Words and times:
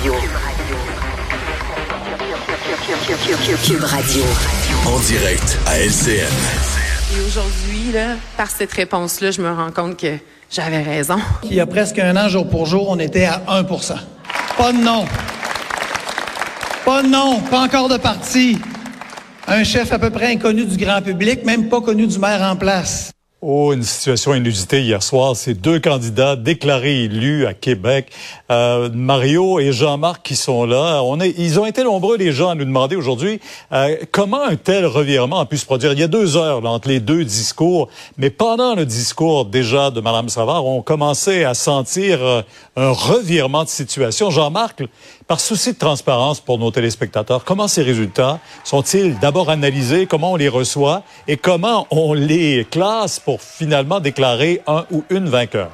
Radio. 0.00 0.14
Cube 3.64 3.84
Radio. 3.84 4.22
En 4.86 4.98
direct 5.00 5.58
à 5.66 5.78
LCN. 5.78 6.26
Et 7.14 7.20
aujourd'hui, 7.26 7.92
là, 7.92 8.16
par 8.36 8.50
cette 8.50 8.72
réponse-là, 8.72 9.30
je 9.30 9.42
me 9.42 9.52
rends 9.52 9.70
compte 9.70 9.96
que 9.98 10.16
j'avais 10.50 10.82
raison. 10.82 11.18
Il 11.44 11.54
y 11.54 11.60
a 11.60 11.66
presque 11.66 11.98
un 11.98 12.16
an, 12.16 12.28
jour 12.28 12.48
pour 12.48 12.66
jour, 12.66 12.88
on 12.88 12.98
était 12.98 13.26
à 13.26 13.42
1% 13.48 13.94
Pas 14.56 14.72
de 14.72 14.78
non. 14.78 15.04
Pas 16.84 17.02
de 17.02 17.08
non. 17.08 17.40
Pas 17.40 17.60
encore 17.60 17.88
de 17.88 17.98
parti. 17.98 18.58
Un 19.46 19.62
chef 19.62 19.92
à 19.92 19.98
peu 19.98 20.10
près 20.10 20.32
inconnu 20.32 20.64
du 20.64 20.76
grand 20.76 21.02
public, 21.02 21.44
même 21.44 21.68
pas 21.68 21.80
connu 21.80 22.06
du 22.06 22.18
maire 22.18 22.42
en 22.42 22.56
place. 22.56 23.12
Oh, 23.44 23.72
une 23.72 23.82
situation 23.82 24.34
inusitée 24.34 24.82
hier 24.82 25.02
soir. 25.02 25.34
Ces 25.34 25.54
deux 25.54 25.80
candidats 25.80 26.36
déclarés 26.36 27.02
élus 27.02 27.44
à 27.44 27.54
Québec, 27.54 28.12
euh, 28.52 28.88
Mario 28.94 29.58
et 29.58 29.72
Jean-Marc 29.72 30.22
qui 30.22 30.36
sont 30.36 30.64
là. 30.64 31.02
On 31.02 31.18
est, 31.18 31.34
ils 31.36 31.58
ont 31.58 31.66
été 31.66 31.82
nombreux 31.82 32.16
les 32.16 32.30
gens 32.30 32.50
à 32.50 32.54
nous 32.54 32.64
demander 32.64 32.94
aujourd'hui 32.94 33.40
euh, 33.72 33.96
comment 34.12 34.44
un 34.44 34.54
tel 34.54 34.86
revirement 34.86 35.40
a 35.40 35.46
pu 35.46 35.58
se 35.58 35.66
produire. 35.66 35.92
Il 35.92 35.98
y 35.98 36.04
a 36.04 36.06
deux 36.06 36.36
heures 36.36 36.64
entre 36.64 36.86
les 36.86 37.00
deux 37.00 37.24
discours, 37.24 37.88
mais 38.16 38.30
pendant 38.30 38.76
le 38.76 38.86
discours 38.86 39.44
déjà 39.44 39.90
de 39.90 40.00
Mme 40.00 40.28
Savard, 40.28 40.64
on 40.64 40.80
commençait 40.80 41.42
à 41.42 41.54
sentir 41.54 42.24
euh, 42.24 42.42
un 42.76 42.92
revirement 42.92 43.64
de 43.64 43.68
situation. 43.68 44.30
Jean-Marc, 44.30 44.84
par 45.32 45.40
souci 45.40 45.72
de 45.72 45.78
transparence 45.78 46.40
pour 46.40 46.58
nos 46.58 46.70
téléspectateurs, 46.70 47.42
comment 47.42 47.66
ces 47.66 47.80
résultats 47.80 48.38
sont-ils 48.64 49.18
d'abord 49.18 49.48
analysés, 49.48 50.04
comment 50.04 50.32
on 50.32 50.36
les 50.36 50.50
reçoit 50.50 51.04
et 51.26 51.38
comment 51.38 51.86
on 51.90 52.12
les 52.12 52.66
classe 52.70 53.18
pour 53.18 53.40
finalement 53.40 53.98
déclarer 53.98 54.60
un 54.66 54.84
ou 54.90 55.04
une 55.08 55.30
vainqueur? 55.30 55.70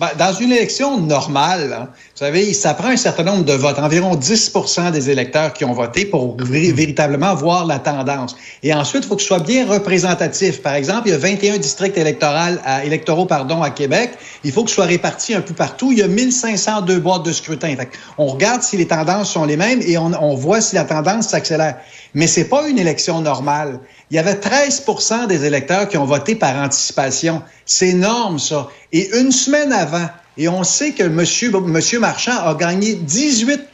Ben, 0.00 0.08
dans 0.18 0.32
une 0.32 0.50
élection 0.50 0.98
normale, 0.98 1.76
hein, 1.78 1.88
vous 1.92 2.24
savez, 2.24 2.54
ça 2.54 2.72
prend 2.72 2.88
un 2.88 2.96
certain 2.96 3.22
nombre 3.22 3.44
de 3.44 3.52
votes, 3.52 3.78
environ 3.78 4.16
10% 4.16 4.92
des 4.92 5.10
électeurs 5.10 5.52
qui 5.52 5.66
ont 5.66 5.74
voté 5.74 6.06
pour 6.06 6.38
véritablement 6.38 7.34
voir 7.34 7.66
la 7.66 7.78
tendance. 7.78 8.34
Et 8.62 8.72
ensuite, 8.72 9.04
il 9.04 9.08
faut 9.08 9.16
que 9.16 9.20
ce 9.20 9.28
soit 9.28 9.40
bien 9.40 9.66
représentatif. 9.66 10.62
Par 10.62 10.72
exemple, 10.72 11.02
il 11.08 11.10
y 11.10 11.14
a 11.14 11.18
21 11.18 11.58
districts 11.58 11.98
électoraux 11.98 13.28
à, 13.30 13.70
Québec. 13.70 14.12
Il 14.42 14.52
faut 14.52 14.64
que 14.64 14.70
ce 14.70 14.76
soit 14.76 14.86
réparti 14.86 15.34
un 15.34 15.42
peu 15.42 15.52
partout. 15.52 15.92
Il 15.92 15.98
y 15.98 16.02
a 16.02 16.08
1502 16.08 16.98
boîtes 16.98 17.26
de 17.26 17.32
scrutin. 17.32 17.74
on 18.16 18.28
regarde 18.28 18.62
si 18.62 18.78
les 18.78 18.86
tendances 18.86 19.30
sont 19.30 19.44
les 19.44 19.58
mêmes 19.58 19.82
et 19.82 19.98
on, 19.98 20.12
on 20.18 20.34
voit 20.34 20.62
si 20.62 20.76
la 20.76 20.84
tendance 20.84 21.28
s'accélère. 21.28 21.76
Mais 22.14 22.26
c'est 22.26 22.48
pas 22.48 22.68
une 22.68 22.78
élection 22.78 23.20
normale. 23.20 23.80
Il 24.10 24.16
y 24.16 24.18
avait 24.18 24.34
13% 24.34 25.26
des 25.26 25.44
électeurs 25.44 25.88
qui 25.88 25.96
ont 25.96 26.04
voté 26.04 26.34
par 26.34 26.56
anticipation. 26.56 27.42
C'est 27.64 27.88
énorme, 27.88 28.38
ça. 28.38 28.68
Et 28.92 29.16
une 29.18 29.30
semaine 29.30 29.72
avant, 29.72 30.08
et 30.36 30.48
on 30.48 30.64
sait 30.64 30.92
que 30.92 31.02
monsieur, 31.02 31.50
monsieur 31.50 32.00
Marchand 32.00 32.38
a 32.44 32.54
gagné 32.54 32.94
18 32.94 33.68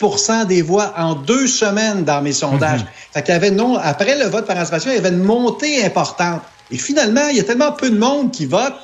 des 0.49 0.63
voix 0.63 0.95
en 0.97 1.15
deux 1.15 1.47
semaines 1.47 2.05
dans 2.05 2.23
mes 2.23 2.33
sondages. 2.33 2.81
Mhm. 2.81 2.87
Fait 3.13 3.23
qu'il 3.23 3.35
y 3.35 3.37
avait 3.37 3.51
non, 3.51 3.77
après 3.77 4.19
le 4.19 4.27
vote 4.27 4.47
par 4.47 4.57
anticipation, 4.57 4.91
il 4.91 4.97
y 4.97 4.99
avait 4.99 5.11
une 5.11 5.23
montée 5.23 5.85
importante. 5.85 6.43
Et 6.71 6.79
finalement, 6.79 7.29
il 7.31 7.37
y 7.37 7.41
a 7.41 7.45
tellement 7.45 7.73
peu 7.73 7.91
de 7.91 7.99
monde 7.99 8.33
qui 8.33 8.47
vote 8.47 8.75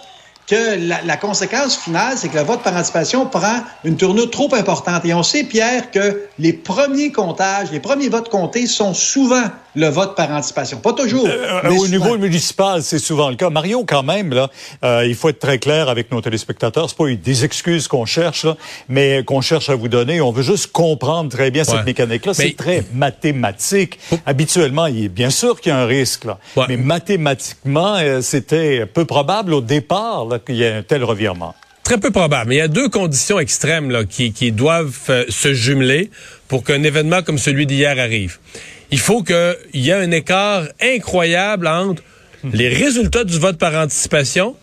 que 0.47 0.77
la, 0.89 1.03
la 1.03 1.17
conséquence 1.17 1.77
finale, 1.77 2.15
c'est 2.17 2.29
que 2.29 2.37
le 2.37 2.45
vote 2.45 2.63
par 2.63 2.75
anticipation 2.75 3.27
prend 3.27 3.63
une 3.85 3.97
tournure 3.97 4.31
trop 4.31 4.53
importante. 4.55 5.05
Et 5.05 5.15
on 5.15 5.23
sait, 5.23 5.45
Pierre, 5.45 5.91
que 5.91 6.23
les 6.39 6.53
premiers 6.53 7.13
comptages, 7.13 7.71
les 7.71 7.81
premiers 7.81 8.09
votes 8.09 8.29
comptés 8.29 8.67
sont 8.67 8.95
souvent 8.95 9.45
le 9.75 9.89
vote 9.89 10.15
par 10.15 10.31
anticipation. 10.31 10.79
Pas 10.79 10.93
toujours. 10.93 11.27
Euh, 11.27 11.61
euh, 11.65 11.71
au 11.71 11.89
niveau 11.89 12.19
municipal, 12.19 12.83
c'est 12.83 12.99
souvent 12.99 13.31
le 13.31 13.37
cas. 13.37 13.51
Mario, 13.51 13.85
quand 13.87 14.03
même, 14.03 14.33
là, 14.33 14.51
euh, 14.85 15.07
il 15.07 15.15
faut 15.15 15.29
être 15.29 15.39
très 15.39 15.59
clair 15.59 15.89
avec 15.89 16.11
nos 16.11 16.21
téléspectateurs. 16.21 16.89
C'est 16.89 16.97
pas 16.97 17.11
des 17.11 17.45
excuses 17.45 17.89
qu'on 17.89 18.05
cherche, 18.05 18.45
là, 18.45 18.57
mais 18.89 19.23
qu'on 19.25 19.41
cherche 19.41 19.71
à 19.71 19.75
vous 19.75 19.89
donner. 19.89 20.21
On 20.21 20.33
veut 20.33 20.43
juste 20.43 20.73
comprendre 20.73 21.31
très 21.31 21.51
bien 21.51 21.65
cette 21.65 21.87
mécanique-là. 21.87 22.35
C'est 22.35 22.57
très 22.57 22.85
mathématique. 22.95 23.99
Habituellement, 24.27 24.87
il 24.87 25.05
est 25.05 25.09
bien 25.09 25.31
sûr 25.31 25.61
qu'il 25.61 25.71
y 25.71 25.75
a 25.75 25.79
un 25.79 25.87
risque, 25.87 26.25
là. 26.25 26.39
mais 26.69 26.77
mathématiquement, 26.77 27.97
c'était 28.21 28.87
peu 28.87 29.05
probable 29.05 29.55
au 29.55 29.61
départ 29.61 30.27
qu'il 30.47 30.57
y 30.57 30.63
ait 30.63 30.73
un 30.73 30.83
tel 30.83 31.05
revirement. 31.05 31.55
Très 31.83 31.99
peu 31.99 32.11
probable. 32.11 32.55
Il 32.55 32.59
y 32.59 32.61
a 32.61 32.69
deux 32.69 32.89
conditions 32.89 33.41
extrêmes 33.41 33.91
là, 33.91 34.05
qui, 34.05 34.33
qui 34.33 34.53
doivent 34.53 35.25
se 35.29 35.53
jumeler 35.53 36.11
pour 36.47 36.63
qu'un 36.63 36.83
événement 36.85 37.23
comme 37.23 37.39
celui 37.39 37.67
d'hier 37.67 37.99
arrive 37.99 38.39
il 38.93 39.01
faut 39.01 39.23
qu'il 39.23 39.57
y 39.75 39.91
ait 39.91 39.95
un 39.95 40.11
écart 40.11 40.65
incroyable 40.81 41.67
entre 41.67 42.03
les 42.45 42.69
résultats 42.69 43.25
du 43.25 43.39
vote 43.39 43.57
par 43.59 43.75
anticipation 43.75 44.55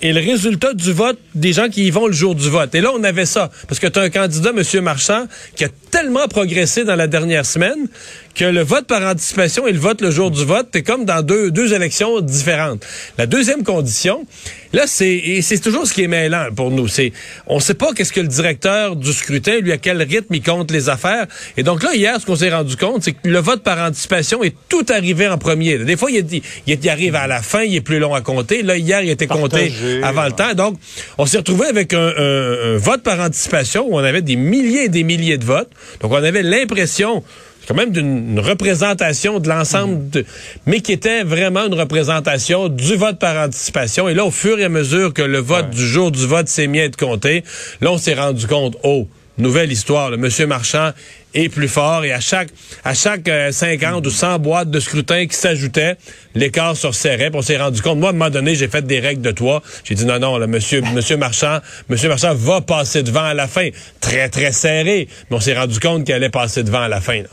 et 0.00 0.12
le 0.12 0.20
résultat 0.20 0.74
du 0.74 0.92
vote 0.92 1.18
des 1.34 1.52
gens 1.52 1.68
qui 1.68 1.86
y 1.86 1.90
vont 1.90 2.06
le 2.06 2.12
jour 2.12 2.34
du 2.34 2.48
vote. 2.48 2.74
Et 2.74 2.80
là, 2.80 2.90
on 2.92 3.04
avait 3.04 3.24
ça. 3.24 3.50
Parce 3.68 3.78
que 3.78 3.86
tu 3.86 3.98
as 3.98 4.02
un 4.02 4.10
candidat, 4.10 4.50
M. 4.50 4.82
Marchand, 4.82 5.26
qui 5.54 5.64
a 5.64 5.68
tellement 5.90 6.26
progressé 6.26 6.84
dans 6.84 6.96
la 6.96 7.06
dernière 7.06 7.46
semaine 7.46 7.88
que 8.34 8.44
le 8.44 8.62
vote 8.62 8.86
par 8.86 9.02
anticipation 9.02 9.66
et 9.66 9.72
le 9.72 9.78
vote 9.78 10.00
le 10.00 10.10
jour 10.10 10.30
du 10.30 10.44
vote, 10.44 10.68
c'est 10.72 10.82
comme 10.82 11.04
dans 11.04 11.22
deux, 11.22 11.50
deux 11.50 11.74
élections 11.74 12.20
différentes. 12.20 12.84
La 13.18 13.26
deuxième 13.26 13.62
condition, 13.62 14.26
là, 14.72 14.84
c'est 14.86 15.12
et 15.12 15.42
c'est 15.42 15.58
toujours 15.58 15.86
ce 15.86 15.92
qui 15.92 16.02
est 16.02 16.08
mêlant 16.08 16.46
pour 16.54 16.70
nous. 16.70 16.88
C'est 16.88 17.12
on 17.46 17.60
sait 17.60 17.74
pas 17.74 17.92
qu'est-ce 17.92 18.12
que 18.12 18.20
le 18.20 18.28
directeur 18.28 18.96
du 18.96 19.12
scrutin, 19.12 19.58
lui, 19.60 19.72
à 19.72 19.78
quel 19.78 20.00
rythme 20.02 20.34
il 20.34 20.42
compte 20.42 20.70
les 20.70 20.88
affaires. 20.88 21.26
Et 21.56 21.62
donc 21.62 21.82
là, 21.82 21.94
hier, 21.94 22.18
ce 22.20 22.26
qu'on 22.26 22.36
s'est 22.36 22.50
rendu 22.50 22.76
compte, 22.76 23.02
c'est 23.02 23.12
que 23.12 23.28
le 23.28 23.38
vote 23.38 23.62
par 23.62 23.78
anticipation 23.78 24.42
est 24.42 24.54
tout 24.68 24.86
arrivé 24.88 25.28
en 25.28 25.38
premier. 25.38 25.78
Des 25.78 25.96
fois, 25.96 26.10
il, 26.10 26.24
il, 26.32 26.42
il 26.66 26.88
arrive 26.88 27.14
à 27.14 27.26
la 27.26 27.42
fin, 27.42 27.62
il 27.62 27.74
est 27.74 27.80
plus 27.80 27.98
long 27.98 28.14
à 28.14 28.20
compter. 28.22 28.62
Là, 28.62 28.76
hier, 28.76 29.02
il 29.02 29.10
était 29.10 29.26
compté 29.26 29.72
avant 30.02 30.24
le 30.24 30.32
temps. 30.32 30.54
Donc, 30.54 30.78
on 31.18 31.26
s'est 31.26 31.38
retrouvé 31.38 31.66
avec 31.66 31.92
un, 31.92 32.12
un 32.16 32.76
vote 32.78 33.02
par 33.02 33.20
anticipation 33.20 33.86
où 33.88 33.96
on 33.96 34.04
avait 34.04 34.22
des 34.22 34.36
milliers 34.36 34.84
et 34.84 34.88
des 34.88 35.02
milliers 35.02 35.38
de 35.38 35.44
votes. 35.44 35.70
Donc, 36.00 36.12
on 36.12 36.16
avait 36.16 36.42
l'impression 36.42 37.22
quand 37.66 37.74
même 37.74 37.90
d'une 37.90 38.38
représentation 38.40 39.38
de 39.38 39.48
l'ensemble, 39.48 40.10
de, 40.10 40.24
mais 40.66 40.80
qui 40.80 40.92
était 40.92 41.22
vraiment 41.22 41.66
une 41.66 41.74
représentation 41.74 42.68
du 42.68 42.96
vote 42.96 43.18
par 43.18 43.36
anticipation. 43.36 44.08
Et 44.08 44.14
là, 44.14 44.24
au 44.24 44.30
fur 44.30 44.58
et 44.58 44.64
à 44.64 44.68
mesure 44.68 45.12
que 45.12 45.22
le 45.22 45.38
vote 45.38 45.70
du 45.70 45.86
jour 45.86 46.10
du 46.10 46.26
vote 46.26 46.48
s'est 46.48 46.66
mis 46.66 46.80
à 46.80 46.84
être 46.84 46.96
compté, 46.96 47.44
là, 47.80 47.92
on 47.92 47.98
s'est 47.98 48.14
rendu 48.14 48.46
compte, 48.46 48.76
oh, 48.82 49.06
nouvelle 49.38 49.72
histoire, 49.72 50.10
le 50.10 50.16
monsieur 50.16 50.46
Marchand 50.46 50.90
est 51.34 51.48
plus 51.48 51.68
fort 51.68 52.04
et 52.04 52.12
à 52.12 52.20
chaque 52.20 52.50
à 52.84 52.94
chaque 52.94 53.28
50 53.50 54.04
euh, 54.04 54.08
ou 54.08 54.12
100 54.12 54.38
boîtes 54.38 54.70
de 54.70 54.80
scrutin 54.80 55.26
qui 55.26 55.36
s'ajoutaient, 55.36 55.96
l'écart 56.34 56.76
se 56.76 56.86
resserrait. 56.86 57.30
on 57.32 57.42
s'est 57.42 57.56
rendu 57.56 57.80
compte. 57.80 57.98
Moi, 57.98 58.08
à 58.08 58.10
un 58.10 58.14
moment 58.14 58.30
donné, 58.30 58.54
j'ai 58.54 58.68
fait 58.68 58.82
des 58.82 59.00
règles 59.00 59.22
de 59.22 59.30
toi. 59.30 59.62
J'ai 59.84 59.94
dit 59.94 60.04
non, 60.04 60.18
non, 60.18 60.38
le 60.38 60.46
monsieur, 60.46 60.82
monsieur 60.94 61.16
Marchand, 61.16 61.58
monsieur 61.88 62.08
Marchand 62.08 62.34
va 62.34 62.60
passer 62.60 63.02
devant 63.02 63.24
à 63.24 63.34
la 63.34 63.48
fin. 63.48 63.68
Très, 64.00 64.28
très 64.28 64.52
serré. 64.52 65.08
Mais 65.30 65.36
on 65.36 65.40
s'est 65.40 65.56
rendu 65.56 65.80
compte 65.80 66.04
qu'il 66.04 66.14
allait 66.14 66.30
passer 66.30 66.62
devant 66.62 66.82
à 66.82 66.88
la 66.88 67.00
fin. 67.00 67.22
Là. 67.22 67.28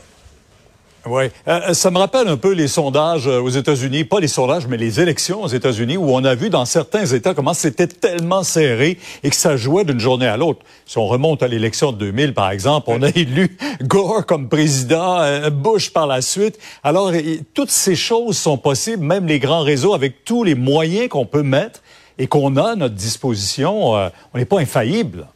Oui, 1.06 1.24
euh, 1.48 1.60
euh, 1.68 1.74
ça 1.74 1.90
me 1.90 1.96
rappelle 1.96 2.28
un 2.28 2.36
peu 2.36 2.52
les 2.52 2.68
sondages 2.68 3.26
euh, 3.26 3.40
aux 3.40 3.48
États-Unis, 3.48 4.04
pas 4.04 4.20
les 4.20 4.28
sondages, 4.28 4.66
mais 4.66 4.76
les 4.76 5.00
élections 5.00 5.42
aux 5.42 5.48
États-Unis, 5.48 5.96
où 5.96 6.10
on 6.10 6.22
a 6.24 6.34
vu 6.34 6.50
dans 6.50 6.66
certains 6.66 7.06
États 7.06 7.32
comment 7.32 7.54
c'était 7.54 7.86
tellement 7.86 8.42
serré 8.42 8.98
et 9.22 9.30
que 9.30 9.36
ça 9.36 9.56
jouait 9.56 9.84
d'une 9.84 9.98
journée 9.98 10.26
à 10.26 10.36
l'autre. 10.36 10.60
Si 10.84 10.98
on 10.98 11.06
remonte 11.06 11.42
à 11.42 11.48
l'élection 11.48 11.92
de 11.92 11.96
2000, 11.96 12.34
par 12.34 12.50
exemple, 12.50 12.88
on 12.90 13.00
a 13.02 13.08
élu 13.08 13.56
Gore 13.82 14.26
comme 14.26 14.50
président, 14.50 15.50
Bush 15.50 15.90
par 15.90 16.06
la 16.06 16.20
suite. 16.20 16.58
Alors, 16.84 17.12
toutes 17.54 17.70
ces 17.70 17.96
choses 17.96 18.36
sont 18.36 18.58
possibles, 18.58 19.02
même 19.02 19.26
les 19.26 19.38
grands 19.38 19.62
réseaux, 19.62 19.94
avec 19.94 20.24
tous 20.24 20.44
les 20.44 20.54
moyens 20.54 21.08
qu'on 21.08 21.24
peut 21.26 21.42
mettre 21.42 21.80
et 22.18 22.26
qu'on 22.26 22.56
a 22.56 22.72
à 22.72 22.76
notre 22.76 22.94
disposition. 22.94 23.94
on 23.94 24.10
n'est 24.38 24.44
pas 24.44 24.60
infaillible. 24.60 25.26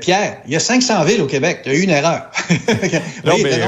Pierre, 0.00 0.42
il 0.46 0.52
y 0.52 0.56
a 0.56 0.60
500 0.60 1.04
villes 1.04 1.22
au 1.22 1.26
Québec. 1.26 1.60
Il 1.64 1.72
y 1.72 1.74
a 1.76 1.78
eu 1.78 1.82
une 1.82 1.90
erreur. 1.90 2.30
non, 3.24 3.34
mais 3.40 3.60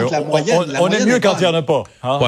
on, 0.80 0.90
est 0.90 1.06
mieux 1.06 1.20
quand 1.20 1.34
il 1.36 1.42
n'y 1.42 1.46
en 1.46 1.54
a 1.54 1.62
pas. 1.62 1.84
Hein, 2.02 2.18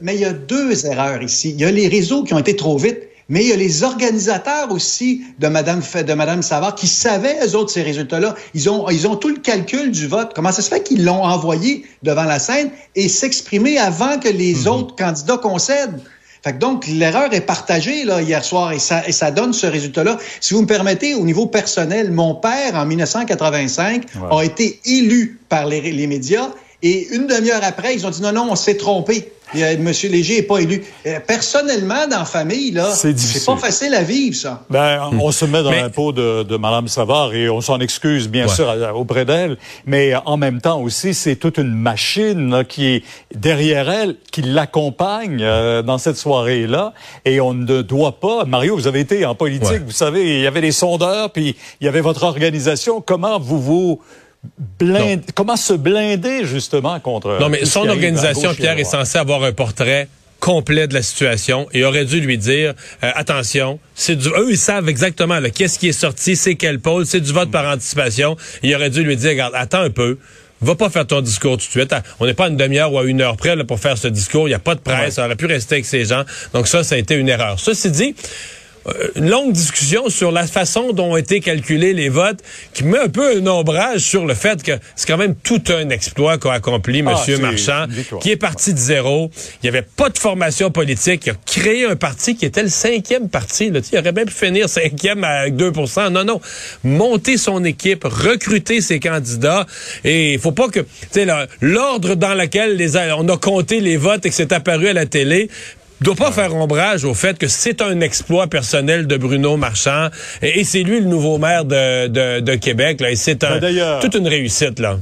mais, 0.00 0.14
il 0.14 0.20
y 0.20 0.24
a, 0.24 0.32
deux 0.32 0.86
erreurs 0.86 1.22
ici. 1.22 1.50
Il 1.50 1.60
y 1.60 1.64
a 1.64 1.70
les 1.70 1.86
réseaux 1.86 2.24
qui 2.24 2.34
ont 2.34 2.38
été 2.38 2.56
trop 2.56 2.76
vite, 2.76 2.98
mais 3.28 3.44
il 3.44 3.48
y 3.50 3.52
a 3.52 3.56
les 3.56 3.84
organisateurs 3.84 4.72
aussi 4.72 5.22
de 5.38 5.46
Mme, 5.46 5.80
de 6.06 6.14
Madame 6.14 6.42
Savard 6.42 6.74
qui 6.74 6.88
savaient, 6.88 7.38
eux 7.46 7.54
autres, 7.54 7.70
ces 7.70 7.82
résultats-là. 7.82 8.34
Ils 8.54 8.68
ont, 8.68 8.90
ils 8.90 9.06
ont 9.06 9.14
tout 9.14 9.28
le 9.28 9.38
calcul 9.38 9.92
du 9.92 10.08
vote. 10.08 10.32
Comment 10.34 10.50
ça 10.50 10.62
se 10.62 10.68
fait 10.68 10.82
qu'ils 10.82 11.04
l'ont 11.04 11.22
envoyé 11.22 11.84
devant 12.02 12.24
la 12.24 12.40
scène 12.40 12.70
et 12.96 13.08
s'exprimer 13.08 13.78
avant 13.78 14.18
que 14.18 14.28
les 14.28 14.54
mhm. 14.54 14.66
autres 14.66 14.96
candidats 14.96 15.38
concèdent? 15.38 16.00
Fait 16.42 16.54
que 16.54 16.58
donc, 16.58 16.86
l'erreur 16.88 17.32
est 17.32 17.40
partagée 17.42 18.04
là, 18.04 18.20
hier 18.20 18.44
soir 18.44 18.72
et 18.72 18.80
ça, 18.80 19.06
et 19.06 19.12
ça 19.12 19.30
donne 19.30 19.52
ce 19.52 19.66
résultat-là. 19.66 20.18
Si 20.40 20.54
vous 20.54 20.62
me 20.62 20.66
permettez, 20.66 21.14
au 21.14 21.24
niveau 21.24 21.46
personnel, 21.46 22.10
mon 22.10 22.34
père, 22.34 22.74
en 22.74 22.84
1985, 22.84 24.06
a 24.30 24.42
été 24.42 24.80
élu 24.84 25.38
par 25.48 25.66
les, 25.66 25.80
les 25.80 26.06
médias 26.06 26.48
et 26.82 27.08
une 27.14 27.26
demi-heure 27.26 27.62
après, 27.62 27.94
ils 27.94 28.06
ont 28.06 28.10
dit 28.10 28.22
non, 28.22 28.32
non, 28.32 28.48
on 28.50 28.56
s'est 28.56 28.76
trompé. 28.76 29.32
Monsieur 29.78 30.08
Léger 30.08 30.36
n'est 30.36 30.42
pas 30.42 30.60
élu. 30.60 30.82
Euh, 31.04 31.20
personnellement, 31.26 32.06
dans 32.10 32.20
la 32.20 32.24
famille, 32.24 32.70
là, 32.70 32.90
c'est 32.94 33.44
pas 33.44 33.56
facile 33.56 33.92
à 33.92 34.02
vivre, 34.02 34.34
ça. 34.34 34.64
Ben, 34.70 35.10
on 35.20 35.30
se 35.30 35.44
met 35.44 35.62
dans 35.62 35.70
la 35.70 35.90
peau 35.90 36.12
de, 36.12 36.42
de 36.42 36.56
Mme 36.56 36.88
Savard 36.88 37.34
et 37.34 37.50
on 37.50 37.60
s'en 37.60 37.78
excuse, 37.80 38.28
bien 38.28 38.48
sûr, 38.48 38.74
auprès 38.94 39.26
d'elle. 39.26 39.58
Mais 39.84 40.14
en 40.24 40.38
même 40.38 40.62
temps 40.62 40.80
aussi, 40.80 41.12
c'est 41.12 41.36
toute 41.36 41.58
une 41.58 41.74
machine 41.74 42.64
qui 42.66 42.86
est 42.86 43.04
derrière 43.34 43.90
elle, 43.90 44.16
qui 44.30 44.40
l'accompagne 44.40 45.40
euh, 45.42 45.82
dans 45.82 45.98
cette 45.98 46.16
soirée-là. 46.16 46.94
Et 47.26 47.40
on 47.40 47.52
ne 47.52 47.82
doit 47.82 48.20
pas... 48.20 48.46
Mario, 48.46 48.74
vous 48.74 48.86
avez 48.86 49.00
été 49.00 49.26
en 49.26 49.34
politique, 49.34 49.82
vous 49.84 49.92
savez, 49.92 50.36
il 50.36 50.40
y 50.40 50.46
avait 50.46 50.62
des 50.62 50.72
sondeurs, 50.72 51.30
puis 51.30 51.56
il 51.80 51.84
y 51.84 51.88
avait 51.88 52.00
votre 52.00 52.22
organisation. 52.22 53.02
Comment 53.02 53.38
vous 53.38 53.60
vous 53.60 54.00
blind- 54.78 55.22
comment 55.34 55.56
se 55.56 55.72
blinder 55.72 56.44
justement 56.44 56.98
contre. 57.00 57.38
Non, 57.40 57.48
mais 57.48 57.64
son 57.64 57.88
organisation, 57.88 58.54
Pierre, 58.54 58.78
est 58.78 58.84
censée 58.84 59.18
avoir 59.18 59.42
un 59.44 59.52
portrait 59.52 60.08
complet 60.40 60.88
de 60.88 60.94
la 60.94 61.02
situation 61.02 61.68
et 61.72 61.84
aurait 61.84 62.04
dû 62.04 62.20
lui 62.20 62.36
dire 62.36 62.74
euh, 63.04 63.10
attention, 63.14 63.78
c'est 63.94 64.16
du 64.16 64.28
eux 64.28 64.48
ils 64.50 64.58
savent 64.58 64.88
exactement 64.88 65.38
là, 65.38 65.50
qu'est-ce 65.50 65.78
qui 65.78 65.86
est 65.88 65.92
sorti, 65.92 66.34
c'est 66.34 66.56
quel 66.56 66.80
pôle, 66.80 67.06
c'est 67.06 67.20
du 67.20 67.32
vote 67.32 67.52
par 67.52 67.64
anticipation. 67.72 68.36
Il 68.64 68.74
aurait 68.74 68.90
dû 68.90 69.04
lui 69.04 69.16
dire 69.16 69.30
regarde, 69.30 69.54
attends 69.54 69.82
un 69.82 69.90
peu. 69.90 70.18
Va 70.60 70.76
pas 70.76 70.90
faire 70.90 71.04
ton 71.06 71.20
discours 71.20 71.58
tout 71.58 71.66
de 71.66 71.70
suite. 71.72 71.92
Ah, 71.92 72.02
On 72.20 72.26
n'est 72.26 72.34
pas 72.34 72.44
à 72.44 72.48
une 72.48 72.56
demi-heure 72.56 72.92
ou 72.92 72.98
à 73.00 73.04
une 73.04 73.20
heure 73.20 73.36
près 73.36 73.56
là, 73.56 73.64
pour 73.64 73.80
faire 73.80 73.98
ce 73.98 74.06
discours. 74.06 74.46
Il 74.46 74.50
n'y 74.52 74.54
a 74.54 74.60
pas 74.60 74.76
de 74.76 74.80
presse. 74.80 75.14
Ça 75.14 75.26
aurait 75.26 75.34
pu 75.34 75.46
rester 75.46 75.74
avec 75.76 75.86
ces 75.86 76.04
gens. 76.04 76.22
Donc 76.54 76.68
ça, 76.68 76.84
ça 76.84 76.94
a 76.94 76.98
été 76.98 77.16
une 77.16 77.28
erreur. 77.28 77.58
Ceci 77.58 77.90
dit, 77.90 78.14
une 79.16 79.28
longue 79.28 79.52
discussion 79.52 80.08
sur 80.08 80.32
la 80.32 80.46
façon 80.46 80.92
dont 80.92 81.12
ont 81.12 81.16
été 81.16 81.40
calculés 81.40 81.92
les 81.92 82.08
votes 82.08 82.40
qui 82.72 82.84
met 82.84 82.98
un 82.98 83.08
peu 83.08 83.36
un 83.36 83.46
ombrage 83.46 84.00
sur 84.00 84.24
le 84.24 84.34
fait 84.34 84.62
que 84.62 84.72
c'est 84.96 85.06
quand 85.06 85.16
même 85.16 85.34
tout 85.34 85.62
un 85.68 85.88
exploit 85.90 86.38
qu'a 86.38 86.54
accompli 86.54 87.00
M. 87.00 87.08
Ah, 87.10 87.22
c'est 87.24 87.38
Marchand, 87.38 87.86
qui 88.20 88.30
est 88.30 88.36
parti 88.36 88.72
de 88.72 88.78
zéro. 88.78 89.30
Il 89.62 89.70
n'y 89.70 89.76
avait 89.76 89.86
pas 89.86 90.08
de 90.08 90.18
formation 90.18 90.70
politique. 90.70 91.26
Il 91.26 91.30
a 91.30 91.34
créé 91.46 91.84
un 91.86 91.96
parti 91.96 92.36
qui 92.36 92.44
était 92.44 92.62
le 92.62 92.68
cinquième 92.68 93.28
parti. 93.28 93.70
Là. 93.70 93.80
Il 93.92 93.98
aurait 93.98 94.12
bien 94.12 94.24
pu 94.24 94.32
finir 94.32 94.68
cinquième 94.68 95.24
avec 95.24 95.54
2% 95.54 96.10
Non, 96.10 96.24
non. 96.24 96.40
Monter 96.84 97.36
son 97.36 97.64
équipe, 97.64 98.04
recruter 98.04 98.80
ses 98.80 99.00
candidats. 99.00 99.66
Et 100.04 100.34
il 100.34 100.38
faut 100.38 100.52
pas 100.52 100.68
que... 100.68 100.80
Tu 100.80 100.86
sais, 101.10 101.24
là, 101.24 101.46
l'ordre 101.60 102.14
dans 102.14 102.34
lequel 102.34 102.76
les, 102.76 102.96
on 102.96 103.28
a 103.28 103.36
compté 103.36 103.80
les 103.80 103.96
votes 103.96 104.24
et 104.26 104.30
que 104.30 104.34
c'est 104.34 104.52
apparu 104.52 104.88
à 104.88 104.92
la 104.92 105.06
télé 105.06 105.48
doit 106.02 106.14
pas 106.14 106.32
faire 106.32 106.54
ombrage 106.54 107.04
au 107.04 107.14
fait 107.14 107.38
que 107.38 107.48
c'est 107.48 107.82
un 107.82 108.00
exploit 108.00 108.46
personnel 108.46 109.06
de 109.06 109.16
Bruno 109.16 109.56
Marchand 109.56 110.08
et, 110.40 110.60
et 110.60 110.64
c'est 110.64 110.82
lui 110.82 111.00
le 111.00 111.06
nouveau 111.06 111.38
maire 111.38 111.64
de, 111.64 112.08
de, 112.08 112.40
de 112.40 112.54
Québec 112.54 113.00
là, 113.00 113.10
et 113.10 113.16
c'est 113.16 113.44
un, 113.44 113.58
Ben, 113.58 113.98
toute 114.00 114.14
une 114.14 114.28
réussite 114.28 114.78
là. 114.78 114.98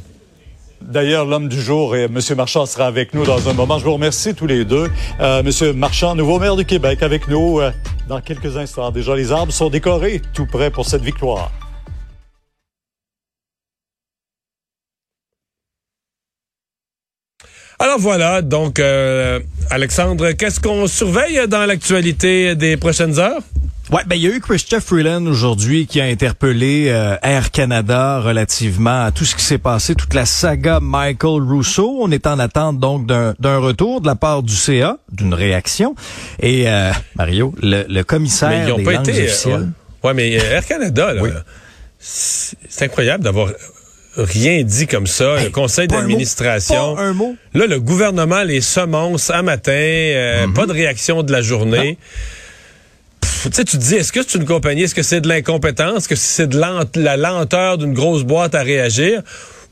D'ailleurs, 0.81 1.27
l'homme 1.27 1.49
du 1.49 1.61
jour, 1.61 1.95
et 1.95 2.05
M. 2.05 2.19
Marchand 2.37 2.65
sera 2.65 2.87
avec 2.87 3.13
nous 3.13 3.25
dans 3.25 3.49
un 3.49 3.53
moment. 3.53 3.79
Je 3.79 3.85
vous 3.85 3.93
remercie 3.93 4.35
tous 4.35 4.47
les 4.47 4.65
deux. 4.65 4.89
Euh, 5.21 5.43
M. 5.43 5.77
Marchand, 5.77 6.15
nouveau 6.15 6.39
maire 6.39 6.57
du 6.57 6.65
Québec, 6.65 7.03
avec 7.03 7.29
nous 7.29 7.61
euh, 7.61 7.71
dans 8.09 8.21
quelques 8.21 8.57
instants. 8.57 8.91
Déjà, 8.91 9.15
les 9.15 9.31
arbres 9.31 9.53
sont 9.53 9.69
décorés, 9.69 10.23
tout 10.33 10.47
prêts 10.47 10.71
pour 10.71 10.87
cette 10.87 11.03
victoire. 11.03 11.53
Alors 17.83 17.99
voilà, 17.99 18.43
donc 18.43 18.79
euh, 18.79 19.41
Alexandre, 19.71 20.33
qu'est-ce 20.33 20.61
qu'on 20.61 20.87
surveille 20.87 21.41
dans 21.49 21.65
l'actualité 21.65 22.55
des 22.55 22.77
prochaines 22.77 23.19
heures? 23.19 23.41
Ouais, 23.91 24.03
ben 24.07 24.17
il 24.17 24.23
y 24.23 24.27
a 24.27 24.31
eu 24.37 24.41
Christophe 24.41 24.85
Freeland 24.85 25.25
aujourd'hui 25.27 25.87
qui 25.87 25.99
a 26.01 26.05
interpellé 26.05 26.89
euh, 26.91 27.17
Air 27.23 27.51
Canada 27.51 28.21
relativement 28.21 29.05
à 29.07 29.11
tout 29.13 29.25
ce 29.25 29.35
qui 29.35 29.43
s'est 29.43 29.59
passé, 29.59 29.95
toute 29.95 30.13
la 30.15 30.27
saga 30.27 30.79
Michael 30.81 31.43
Rousseau. 31.43 31.99
On 32.03 32.11
est 32.13 32.27
en 32.27 32.39
attente 32.39 32.79
donc 32.79 33.07
d'un 33.07 33.35
retour 33.59 34.03
de 34.03 34.07
la 34.07 34.15
part 34.15 34.43
du 34.43 34.55
CA, 34.55 34.99
d'une 35.11 35.33
réaction. 35.35 35.95
Et 36.39 36.69
euh, 36.69 36.93
Mario, 37.17 37.55
le, 37.63 37.85
le 37.89 38.05
commissaire 38.05 38.51
Mais 38.51 38.63
ils 38.65 38.69
n'ont 38.69 38.77
des 38.77 38.85
pas 38.85 38.95
été. 38.95 39.11
euh, 39.13 39.25
officielles. 39.25 39.55
ouais. 40.03 40.09
Ouais, 40.11 40.15
mais 40.15 40.39
euh, 40.39 40.53
Air 40.57 40.67
Canada, 40.67 41.15
là, 41.15 41.23
Oui. 41.23 41.31
c'est 41.99 42.85
incroyable 42.85 43.25
d'avoir 43.25 43.49
rien 44.17 44.63
dit 44.63 44.87
comme 44.87 45.07
ça. 45.07 45.43
le 45.43 45.51
conseil 45.51 45.85
un 45.85 45.99
d'administration. 45.99 46.95
Pas 46.97 47.03
un 47.03 47.13
mot. 47.13 47.37
Là, 47.55 47.67
le 47.67 47.81
gouvernement 47.81 48.43
les 48.43 48.61
semonce 48.61 49.31
à 49.31 49.43
matin, 49.43 49.73
euh, 49.73 50.47
Mhm. 50.47 50.55
pas 50.55 50.67
de 50.67 50.73
réaction 50.73 51.23
de 51.23 51.33
la 51.33 51.43
journée. 51.43 51.99
Pff, 53.21 53.49
Tu 53.51 53.57
sais, 53.57 53.65
tu 53.65 53.79
te 53.79 53.83
dis, 53.83 53.95
est-ce 53.95 54.13
que 54.13 54.21
c'est 54.27 54.39
une 54.39 54.45
compagnie, 54.45 54.83
est-ce 54.83 54.95
que 54.95 55.03
c'est 55.03 55.21
de 55.21 55.29
l'incompétence, 55.29 55.99
est-ce 55.99 56.09
que 56.09 56.15
c'est 56.17 56.47
de 56.47 56.61
la 56.97 57.17
lenteur 57.17 57.79
d'une 57.79 57.95
grosse 57.95 58.23
boîte 58.23 58.55
à 58.55 58.63
réagir? 58.63 59.23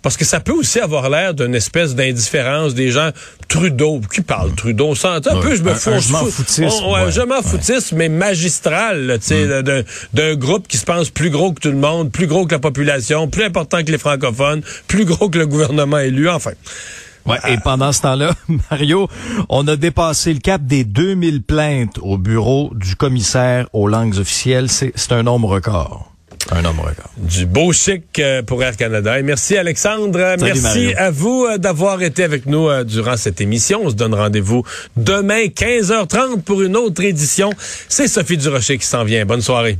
Parce 0.00 0.16
que 0.16 0.24
ça 0.24 0.38
peut 0.40 0.52
aussi 0.52 0.78
avoir 0.78 1.10
l'air 1.10 1.34
d'une 1.34 1.54
espèce 1.56 1.94
d'indifférence 1.94 2.72
des 2.74 2.90
gens. 2.90 3.10
Trudeau, 3.48 4.00
qui 4.12 4.20
parle 4.20 4.52
Trudeau? 4.54 4.94
Ça, 4.94 5.14
un 5.14 5.20
Ouais, 5.20 5.40
peu, 5.42 5.56
je 5.56 5.62
me 5.62 5.74
fous. 5.74 5.90
je 6.00 6.12
m'en 6.12 6.20
on- 6.20 6.92
ouais, 6.94 7.04
ouais, 7.06 7.12
je 7.12 7.20
m'en 7.22 7.36
ouais. 7.36 7.42
foutisme, 7.42 7.96
mais 7.96 8.08
magistral, 8.08 9.18
tu 9.20 9.26
sais, 9.26 9.44
Mm. 9.46 9.82
d'un- 10.14 10.34
groupe 10.36 10.68
qui 10.68 10.76
se 10.76 10.84
pense 10.84 11.10
plus 11.10 11.30
gros 11.30 11.52
que 11.52 11.60
tout 11.60 11.70
le 11.70 11.76
monde, 11.76 12.12
plus 12.12 12.26
gros 12.26 12.46
que 12.46 12.52
la 12.54 12.58
population, 12.58 13.26
plus 13.28 13.42
important 13.44 13.82
que 13.84 13.90
les 13.90 13.98
francophones, 13.98 14.62
plus 14.86 15.04
gros 15.04 15.28
que 15.30 15.38
le 15.38 15.46
gouvernement 15.46 15.98
élu, 15.98 16.28
enfin. 16.28 16.52
Ouais, 17.26 17.38
et 17.48 17.56
pendant 17.62 17.92
ce 17.92 18.02
temps-là, 18.02 18.34
Mario, 18.70 19.08
on 19.48 19.66
a 19.68 19.76
dépassé 19.76 20.32
le 20.32 20.40
cap 20.40 20.62
des 20.64 20.84
2000 20.84 21.42
plaintes 21.42 21.98
au 22.00 22.16
bureau 22.16 22.70
du 22.74 22.96
commissaire 22.96 23.66
aux 23.72 23.88
langues 23.88 24.16
officielles. 24.18 24.70
C'est 24.70 25.12
un 25.12 25.22
nombre 25.24 25.48
record. 25.48 26.12
Un 26.50 26.62
nombre 26.62 26.84
record. 26.84 27.10
Du 27.18 27.44
beau 27.44 27.72
chic 27.72 28.18
euh, 28.18 28.42
pour 28.42 28.62
Air 28.62 28.76
Canada. 28.76 29.18
Et 29.18 29.22
merci 29.22 29.56
Alexandre. 29.56 30.36
merci 30.40 30.62
Mario. 30.62 30.90
à 30.96 31.10
vous 31.10 31.46
euh, 31.48 31.58
d'avoir 31.58 32.02
été 32.02 32.24
avec 32.24 32.46
nous 32.46 32.68
euh, 32.68 32.84
durant 32.84 33.16
cette 33.16 33.40
émission. 33.40 33.80
On 33.84 33.90
se 33.90 33.94
donne 33.94 34.14
rendez-vous 34.14 34.64
demain 34.96 35.44
15h30 35.46 36.42
pour 36.42 36.62
une 36.62 36.76
autre 36.76 37.02
édition. 37.02 37.50
C'est 37.88 38.08
Sophie 38.08 38.38
Durocher 38.38 38.78
qui 38.78 38.86
s'en 38.86 39.04
vient. 39.04 39.26
Bonne 39.26 39.42
soirée. 39.42 39.78